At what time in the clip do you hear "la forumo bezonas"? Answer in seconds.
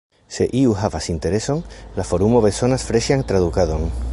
1.99-2.89